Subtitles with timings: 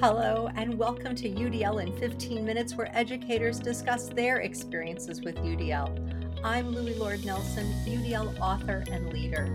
[0.00, 6.44] Hello, and welcome to UDL in 15 Minutes, where educators discuss their experiences with UDL.
[6.44, 9.46] I'm Loui Lord Nelson, UDL author and leader.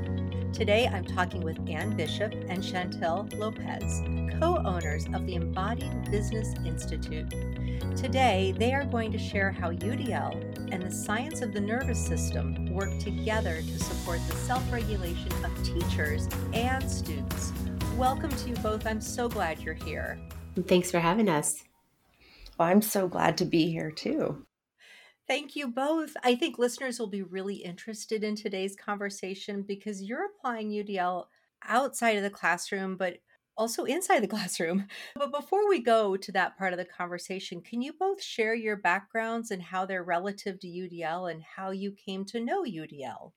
[0.51, 4.01] Today I'm talking with Anne Bishop and Chantill Lopez,
[4.37, 7.29] co owners of the Embodied Business Institute.
[7.95, 12.65] Today they are going to share how UDL and the science of the nervous system
[12.73, 17.53] work together to support the self regulation of teachers and students.
[17.97, 18.87] Welcome to you both.
[18.87, 20.17] I'm so glad you're here.
[20.67, 21.63] Thanks for having us.
[22.57, 24.45] Well, I'm so glad to be here too.
[25.27, 26.13] Thank you both.
[26.23, 31.25] I think listeners will be really interested in today's conversation because you're applying UDL
[31.67, 33.17] outside of the classroom, but
[33.55, 34.87] also inside the classroom.
[35.15, 38.75] But before we go to that part of the conversation, can you both share your
[38.75, 43.33] backgrounds and how they're relative to UDL and how you came to know UDL?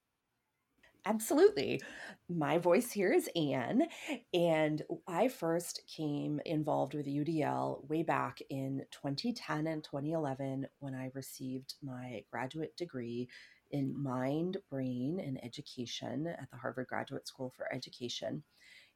[1.07, 1.81] Absolutely.
[2.29, 3.87] My voice here is Anne,
[4.35, 11.13] and I first came involved with UDL way back in 2010 and 2011 when I
[11.15, 13.29] received my graduate degree
[13.71, 18.43] in mind, brain, and education at the Harvard Graduate School for Education.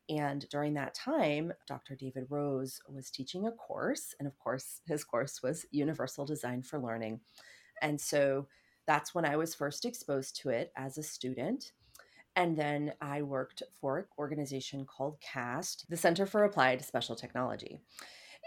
[0.08, 1.95] And during that time, Dr.
[1.95, 6.80] David Rose was teaching a course, and of course, his course was Universal Design for
[6.80, 7.20] Learning.
[7.80, 8.48] And so
[8.89, 11.70] that's when I was first exposed to it as a student.
[12.36, 17.81] And then I worked for an organization called CAST, the Center for Applied Special Technology.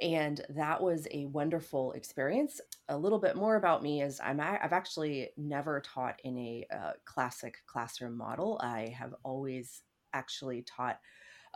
[0.01, 2.59] And that was a wonderful experience.
[2.89, 6.91] A little bit more about me is I'm I've actually never taught in a uh,
[7.05, 8.59] classic classroom model.
[8.63, 10.99] I have always actually taught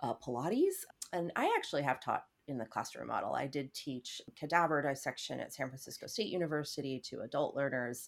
[0.04, 3.34] uh, Pilates, and I actually have taught in the classroom model.
[3.34, 8.08] I did teach cadaver dissection at San Francisco State University to adult learners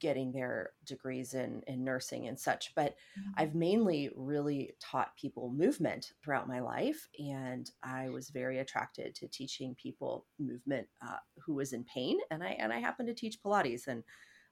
[0.00, 2.74] getting their degrees in, in nursing and such.
[2.74, 3.30] But mm-hmm.
[3.36, 7.08] I've mainly really taught people movement throughout my life.
[7.18, 12.18] And I was very attracted to teaching people movement uh, who was in pain.
[12.30, 13.86] And I, and I happen to teach Pilates.
[13.86, 14.04] And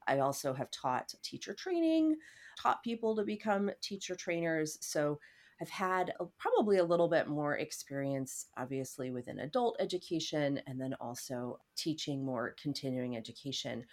[0.07, 2.17] I also have taught teacher training,
[2.61, 4.79] taught people to become teacher trainers.
[4.81, 5.19] So
[5.61, 10.95] I've had a, probably a little bit more experience, obviously, within adult education and then
[11.01, 13.85] also teaching more continuing education.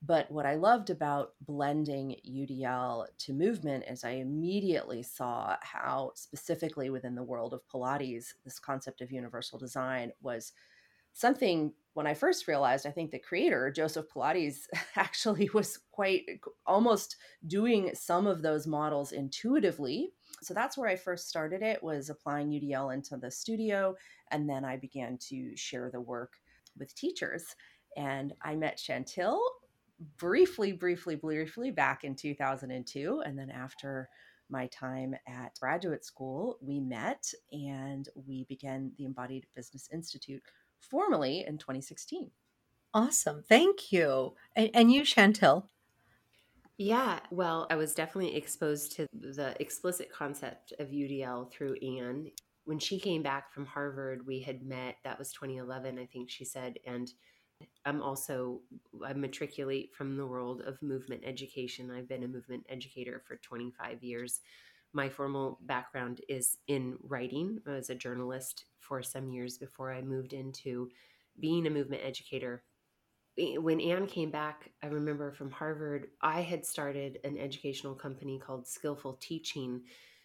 [0.00, 6.88] But what I loved about blending UDL to movement is I immediately saw how, specifically
[6.88, 10.52] within the world of Pilates, this concept of universal design was
[11.14, 16.24] something when I first realized, I think the creator, Joseph Pilates, actually was quite
[16.64, 17.16] almost
[17.48, 20.12] doing some of those models intuitively.
[20.40, 23.96] So that's where I first started it was applying UDL into the studio.
[24.30, 26.34] And then I began to share the work
[26.78, 27.56] with teachers.
[27.96, 29.40] And I met Chantill
[30.18, 33.22] briefly, briefly, briefly back in 2002.
[33.24, 34.08] And then after
[34.50, 40.42] my time at graduate school, we met and we began the Embodied Business Institute
[40.80, 42.30] formally in 2016.
[42.94, 43.42] Awesome.
[43.48, 44.34] Thank you.
[44.56, 45.64] And, and you, Chantill?
[46.78, 52.30] Yeah, well, I was definitely exposed to the explicit concept of UDL through Anne.
[52.64, 56.44] When she came back from Harvard, we had met, that was 2011, I think she
[56.44, 56.78] said.
[56.86, 57.10] And
[57.84, 58.60] I'm also
[59.04, 61.90] I matriculate from the world of movement education.
[61.90, 64.40] I've been a movement educator for 25 years.
[64.92, 67.60] My formal background is in writing.
[67.66, 70.90] I was a journalist for some years before I moved into
[71.40, 72.62] being a movement educator.
[73.36, 78.66] When Anne came back, I remember from Harvard, I had started an educational company called
[78.66, 79.82] Skillful Teaching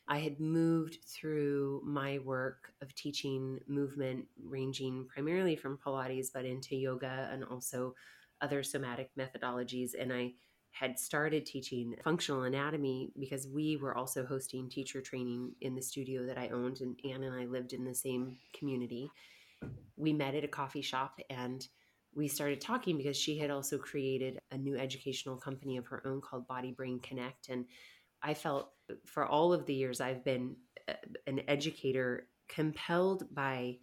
[0.08, 6.76] I had moved through my work of teaching movement, ranging primarily from Pilates, but into
[6.76, 7.96] yoga and also
[8.42, 9.92] other somatic methodologies.
[9.98, 10.34] And I
[10.72, 16.26] had started teaching functional anatomy because we were also hosting teacher training in the studio
[16.26, 19.10] that I owned, and Anne and I lived in the same community.
[19.96, 21.66] We met at a coffee shop and
[22.16, 26.22] we started talking because she had also created a new educational company of her own
[26.22, 27.50] called Body Brain Connect.
[27.50, 27.66] And
[28.24, 28.70] I felt
[29.06, 30.56] for all of the years I've been
[30.88, 30.94] uh,
[31.28, 33.78] an educator compelled by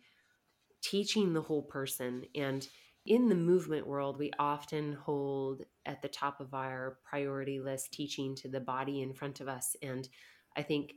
[0.83, 2.25] teaching the whole person.
[2.35, 2.67] And
[3.07, 8.35] in the movement world, we often hold at the top of our priority list teaching
[8.37, 9.77] to the body in front of us.
[9.83, 10.09] And
[10.57, 10.95] I think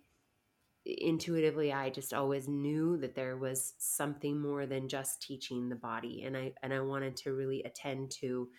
[0.86, 6.24] intuitively i just always knew that there was something more than just teaching the body
[6.26, 8.50] and i and i wanted to really attend to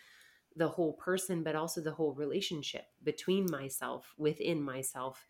[0.56, 5.26] the whole person, but also the whole relationship between myself, within myself,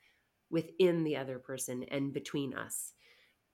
[0.51, 2.93] within the other person, and between us.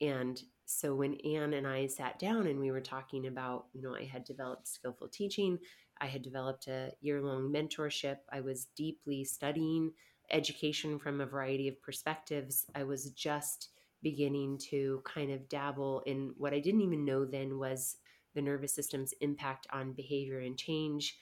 [0.01, 3.95] And so when Anne and I sat down and we were talking about, you know,
[3.95, 5.59] I had developed skillful teaching,
[6.01, 9.93] I had developed a year long mentorship, I was deeply studying
[10.31, 12.67] education from a variety of perspectives.
[12.75, 13.71] I was just
[14.03, 17.97] beginning to kind of dabble in what I didn't even know then was
[18.35, 21.19] the nervous system's impact on behavior and change.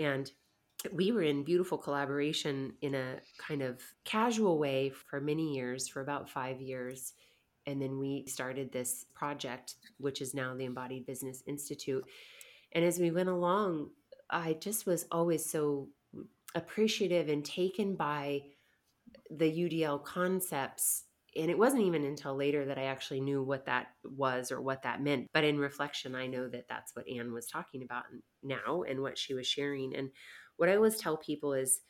[0.00, 0.30] And
[0.92, 6.00] we were in beautiful collaboration in a kind of casual way for many years, for
[6.00, 7.12] about five years.
[7.66, 12.04] And then we started this project, which is now the Embodied Business Institute.
[12.72, 13.90] And as we went along,
[14.30, 15.88] I just was always so
[16.54, 18.42] appreciative and taken by
[19.30, 21.04] the UDL concepts.
[21.36, 24.82] And it wasn't even until later that I actually knew what that was or what
[24.82, 25.28] that meant.
[25.32, 28.04] But in reflection, I know that that's what Anne was talking about
[28.42, 29.94] now and what she was sharing.
[29.94, 30.10] And
[30.56, 31.80] what I always tell people is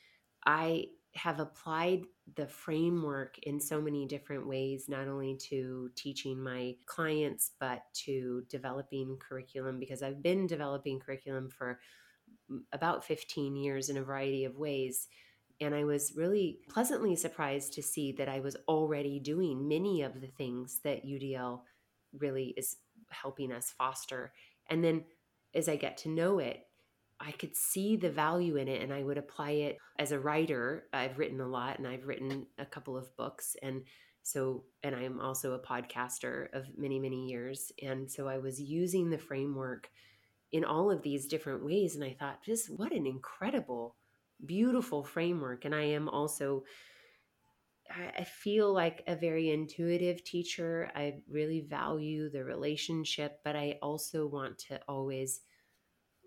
[0.46, 2.02] I have applied
[2.36, 8.44] the framework in so many different ways, not only to teaching my clients, but to
[8.48, 11.80] developing curriculum because I've been developing curriculum for
[12.72, 15.08] about 15 years in a variety of ways.
[15.60, 20.20] And I was really pleasantly surprised to see that I was already doing many of
[20.20, 21.60] the things that UDL
[22.18, 22.76] really is
[23.10, 24.32] helping us foster.
[24.68, 25.04] And then
[25.54, 26.66] as I get to know it,
[27.20, 30.84] I could see the value in it and I would apply it as a writer.
[30.92, 33.82] I've written a lot and I've written a couple of books and
[34.22, 39.10] so and I'm also a podcaster of many many years and so I was using
[39.10, 39.90] the framework
[40.52, 43.96] in all of these different ways and I thought just what an incredible
[44.46, 46.64] beautiful framework and I am also
[48.16, 50.92] I feel like a very intuitive teacher.
[50.94, 55.40] I really value the relationship, but I also want to always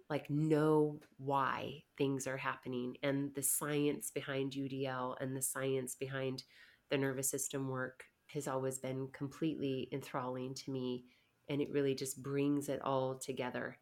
[0.10, 6.44] like know why things are happening and the science behind UDL and the science behind
[6.90, 11.06] the nervous system work has always been completely enthralling to me
[11.50, 13.78] and it really just brings it all together.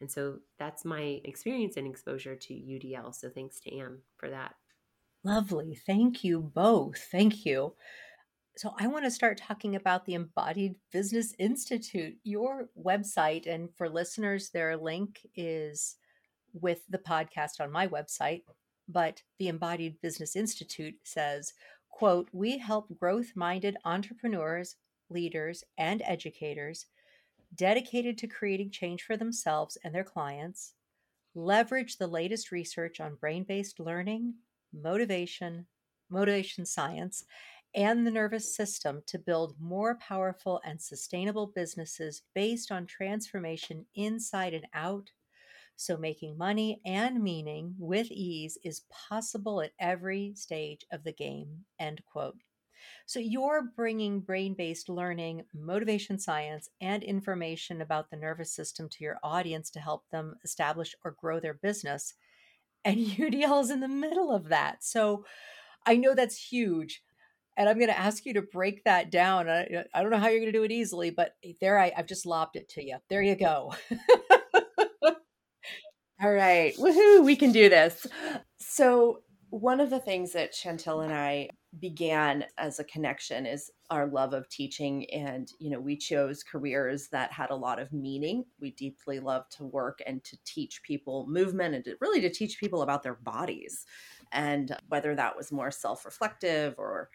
[0.00, 3.14] And so that's my experience and exposure to UDL.
[3.14, 4.54] So thanks to Anne for that.
[5.24, 5.78] Lovely.
[5.86, 6.98] Thank you both.
[7.10, 7.74] Thank you.
[8.56, 13.46] So, I want to start talking about the Embodied Business Institute, your website.
[13.46, 15.94] And for listeners, their link is
[16.52, 18.42] with the podcast on my website.
[18.88, 21.52] But the Embodied Business Institute says,
[21.88, 24.74] quote, we help growth minded entrepreneurs,
[25.08, 26.86] leaders, and educators
[27.54, 30.74] dedicated to creating change for themselves and their clients,
[31.34, 34.34] leverage the latest research on brain based learning,
[34.72, 35.66] motivation,
[36.10, 37.24] motivation science,
[37.74, 44.54] and the nervous system to build more powerful and sustainable businesses based on transformation inside
[44.54, 45.10] and out.
[45.76, 51.64] So, making money and meaning with ease is possible at every stage of the game.
[51.78, 52.38] End quote.
[53.08, 59.02] So, you're bringing brain based learning, motivation science, and information about the nervous system to
[59.02, 62.12] your audience to help them establish or grow their business.
[62.84, 64.84] And UDL is in the middle of that.
[64.84, 65.24] So,
[65.86, 67.02] I know that's huge
[67.56, 69.48] and I'm going to ask you to break that down.
[69.48, 71.32] I, don't know how you're going to do it easily, but
[71.62, 72.98] there I, I've just lobbed it to you.
[73.08, 73.74] There you go.
[76.22, 76.76] All right.
[76.76, 78.06] Woohoo, we can do this.
[78.58, 81.48] So, one of the things that Chantill and I
[81.80, 87.08] began as a connection is our love of teaching and you know we chose careers
[87.08, 91.26] that had a lot of meaning we deeply love to work and to teach people
[91.28, 93.84] movement and to, really to teach people about their bodies
[94.32, 97.10] and whether that was more self-reflective or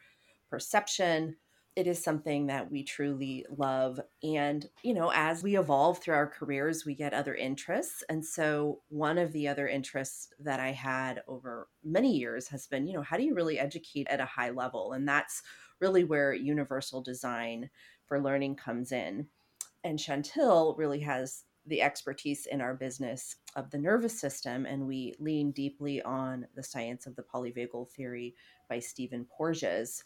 [0.53, 1.35] perception.
[1.75, 3.99] It is something that we truly love.
[4.21, 8.03] And, you know, as we evolve through our careers, we get other interests.
[8.09, 12.85] And so, one of the other interests that I had over many years has been,
[12.85, 14.93] you know, how do you really educate at a high level?
[14.93, 15.41] And that's
[15.79, 17.71] really where universal design
[18.05, 19.27] for learning comes in.
[19.83, 25.13] And Chantill really has the expertise in our business of the nervous system, and we
[25.19, 28.35] lean deeply on the science of the polyvagal theory
[28.69, 30.03] by Stephen Porges.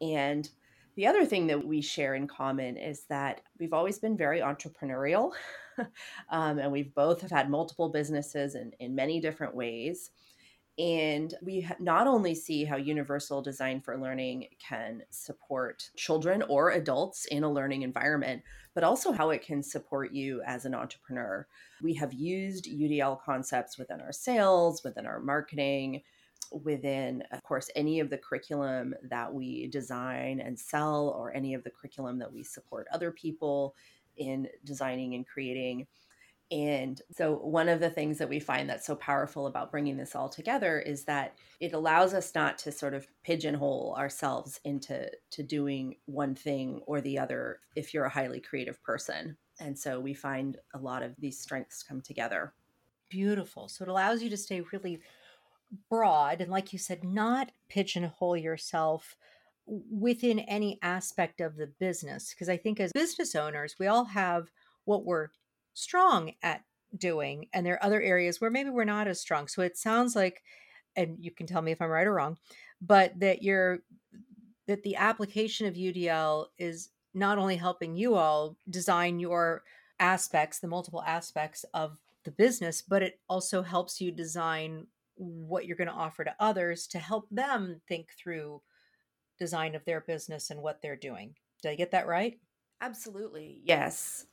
[0.00, 0.48] And
[0.96, 5.32] the other thing that we share in common is that we've always been very entrepreneurial,
[6.30, 10.10] um, and we've both have had multiple businesses in, in many different ways.
[10.78, 17.24] And we not only see how universal design for learning can support children or adults
[17.26, 18.42] in a learning environment,
[18.74, 21.46] but also how it can support you as an entrepreneur.
[21.82, 26.02] We have used UDL concepts within our sales, within our marketing,
[26.52, 31.64] within, of course, any of the curriculum that we design and sell, or any of
[31.64, 33.74] the curriculum that we support other people
[34.16, 35.86] in designing and creating.
[36.52, 40.14] And so, one of the things that we find that's so powerful about bringing this
[40.14, 45.42] all together is that it allows us not to sort of pigeonhole ourselves into to
[45.42, 49.36] doing one thing or the other if you're a highly creative person.
[49.58, 52.54] And so, we find a lot of these strengths come together.
[53.08, 53.68] Beautiful.
[53.68, 55.00] So, it allows you to stay really
[55.90, 59.16] broad and like you said not pigeonhole yourself
[59.66, 64.48] within any aspect of the business because i think as business owners we all have
[64.84, 65.28] what we're
[65.74, 66.62] strong at
[66.96, 69.48] doing and there are other areas where maybe we're not as strong.
[69.48, 70.42] So it sounds like
[70.94, 72.38] and you can tell me if i'm right or wrong
[72.80, 73.80] but that you're
[74.66, 79.62] that the application of udl is not only helping you all design your
[80.00, 85.76] aspects the multiple aspects of the business but it also helps you design what you're
[85.76, 88.60] going to offer to others to help them think through
[89.38, 91.34] design of their business and what they're doing.
[91.62, 92.38] Did I get that right?
[92.80, 93.60] Absolutely.
[93.64, 94.26] Yes.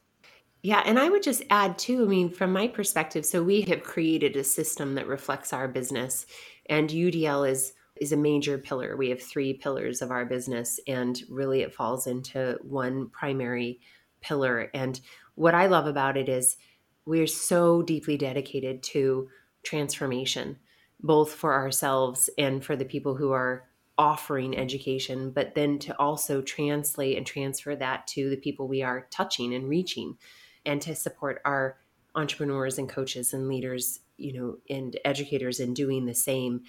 [0.62, 3.84] Yeah, and I would just add too, I mean, from my perspective, so we have
[3.84, 6.26] created a system that reflects our business
[6.68, 8.98] and UDL is is a major pillar.
[8.98, 13.80] We have three pillars of our business and really it falls into one primary
[14.20, 14.72] pillar.
[14.74, 15.00] And
[15.36, 16.58] what I love about it is
[17.06, 19.30] we're so deeply dedicated to
[19.64, 20.58] transformation,
[21.04, 23.68] both for ourselves and for the people who are
[23.98, 29.08] offering education, but then to also translate and transfer that to the people we are
[29.12, 30.18] touching and reaching,
[30.66, 31.78] and to support our
[32.16, 36.62] entrepreneurs and coaches and leaders, you know, and educators in doing the same.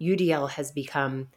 [0.00, 1.28] UDL has become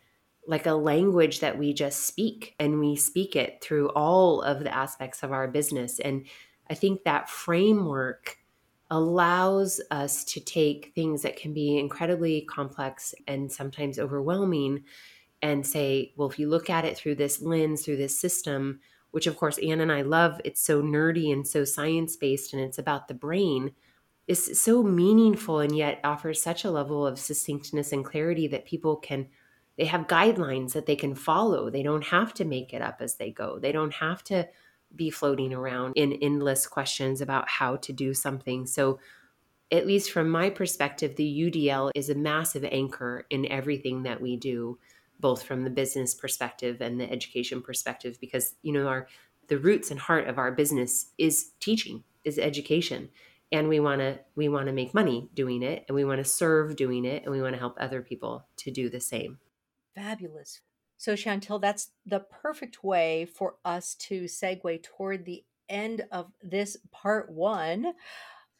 [0.47, 4.73] like a language that we just speak, and we speak it through all of the
[4.73, 5.99] aspects of our business.
[5.99, 6.25] And
[6.69, 8.38] I think that framework
[8.91, 14.83] allows us to take things that can be incredibly complex and sometimes overwhelming
[15.41, 18.79] and say, well, if you look at it through this lens, through this system,
[19.11, 22.61] which of course Anne and I love, it's so nerdy and so science based and
[22.61, 23.71] it's about the brain,
[24.27, 28.95] is so meaningful and yet offers such a level of succinctness and clarity that people
[28.95, 29.27] can
[29.77, 31.69] they have guidelines that they can follow.
[31.69, 33.59] They don't have to make it up as they go.
[33.59, 34.45] They don't have to
[34.95, 38.65] be floating around in endless questions about how to do something.
[38.65, 38.99] So
[39.71, 44.35] at least from my perspective, the UDL is a massive anchor in everything that we
[44.35, 44.79] do
[45.19, 49.07] both from the business perspective and the education perspective because you know our
[49.47, 53.09] the roots and heart of our business is teaching is education.
[53.51, 56.29] And we want to we want to make money doing it and we want to
[56.29, 59.39] serve doing it and we want to help other people to do the same.
[59.95, 60.61] Fabulous
[60.99, 66.75] so Chantill that's the perfect way for us to segue toward the end of this
[66.91, 67.93] part one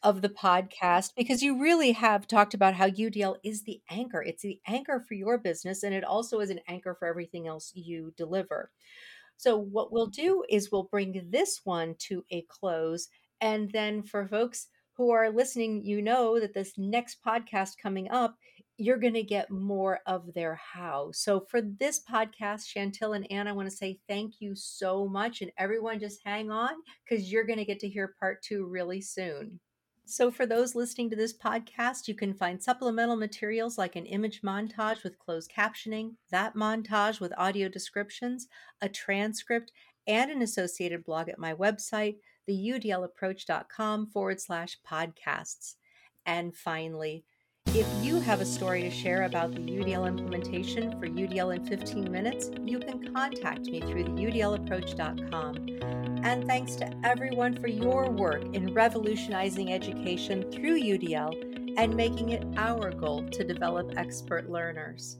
[0.02, 4.22] of the podcast because you really have talked about how UDL is the anchor.
[4.22, 7.72] It's the anchor for your business and it also is an anchor for everything else
[7.74, 8.70] you deliver.
[9.36, 13.08] So, what we'll do is we'll bring this one to a close.
[13.42, 14.68] And then for folks
[15.00, 18.36] who are listening, you know that this next podcast coming up,
[18.76, 21.10] you're going to get more of their how.
[21.14, 25.40] So, for this podcast, Chantill and Anne, I want to say thank you so much.
[25.40, 26.72] And everyone just hang on
[27.08, 29.58] because you're going to get to hear part two really soon.
[30.04, 34.42] So, for those listening to this podcast, you can find supplemental materials like an image
[34.42, 38.48] montage with closed captioning, that montage with audio descriptions,
[38.82, 39.72] a transcript,
[40.06, 42.16] and an associated blog at my website,
[42.50, 45.76] theudlapproach.com forward slash podcasts.
[46.26, 47.24] And finally,
[47.66, 52.10] if you have a story to share about the UDL implementation for UDL in 15
[52.10, 55.78] minutes, you can contact me through the UDLapproach.com.
[56.24, 62.44] And thanks to everyone for your work in revolutionizing education through UDL and making it
[62.56, 65.19] our goal to develop expert learners.